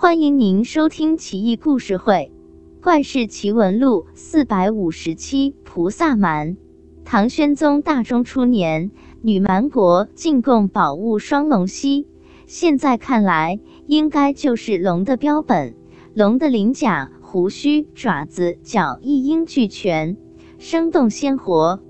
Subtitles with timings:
[0.00, 2.30] 欢迎您收听《奇异故事会·
[2.84, 5.56] 怪事奇闻录》四百五十七。
[5.64, 6.56] 菩萨蛮。
[7.04, 8.92] 唐玄宗大中初年，
[9.22, 12.06] 女蛮国进贡宝物双龙犀，
[12.46, 13.58] 现在看来，
[13.88, 15.74] 应该就是龙的标本。
[16.14, 20.16] 龙的鳞甲、胡须、爪子、脚一应俱全，
[20.60, 21.82] 生动鲜活。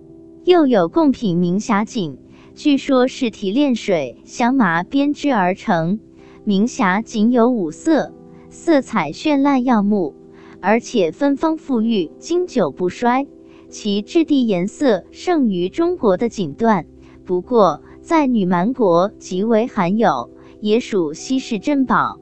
[0.44, 2.16] 又有贡品明霞锦，
[2.54, 6.00] 据说是提炼水、香麻编织而成。
[6.48, 8.14] 明霞仅有五色，
[8.48, 10.14] 色彩绚烂耀目，
[10.62, 13.26] 而且芬芳馥郁，经久不衰。
[13.68, 16.86] 其质地颜色胜于中国的锦缎，
[17.26, 20.30] 不过在女蛮国极为罕有，
[20.62, 22.18] 也属稀世珍宝。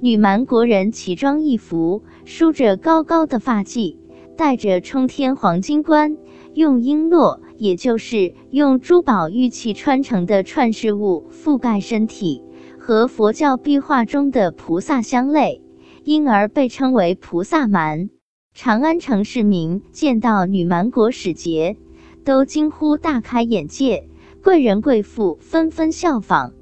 [0.00, 3.98] 女蛮国人奇装异服，梳着高高的发髻，
[4.38, 6.16] 戴着冲天黄金冠，
[6.54, 12.42] 用璎珞，也就是用珠宝玉器穿成的串饰物覆盖身体。
[12.86, 15.60] 和佛教壁画中的菩萨相类，
[16.04, 18.10] 因而被称为菩萨蛮。
[18.54, 21.76] 长安城市民见到女蛮国使节，
[22.24, 24.08] 都惊呼大开眼界，
[24.40, 26.52] 贵人贵妇纷纷效仿，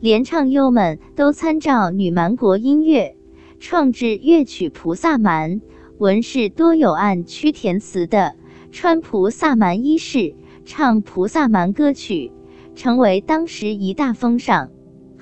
[0.00, 3.16] 连唱优们都参照女蛮国音乐，
[3.58, 5.60] 创制乐曲《菩萨蛮》，
[5.96, 8.34] 文士多有按曲填词的，
[8.70, 10.34] 穿菩萨蛮衣饰，
[10.66, 12.32] 唱菩萨蛮歌曲，
[12.74, 14.68] 成为当时一大风尚。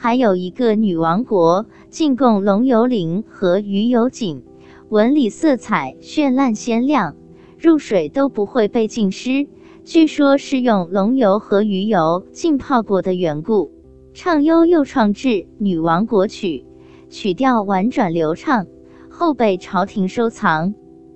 [0.00, 4.44] 还有一个女王国进贡龙油鳞和鱼油锦，
[4.90, 7.16] 纹理色彩绚烂鲜亮，
[7.58, 9.48] 入水都不会被浸湿。
[9.82, 13.72] 据说是用龙油和鱼油浸泡过的缘故。
[14.14, 16.64] 唱优又创制女王国曲，
[17.10, 18.68] 曲调婉转流畅，
[19.10, 20.74] 后被朝廷收藏。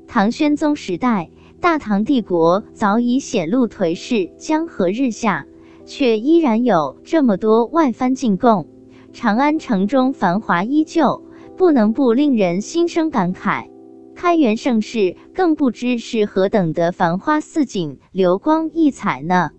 [0.09, 1.31] 唐宣宗时代，
[1.61, 5.47] 大唐帝国早已显露颓势，江河日下，
[5.85, 8.69] 却依然有这么多外藩进贡。
[9.13, 11.23] 长安城中繁华依旧，
[11.57, 13.67] 不能不令人心生感慨。
[14.15, 19.51] 开元盛世更不知是何等的繁花似锦、流光溢彩呢。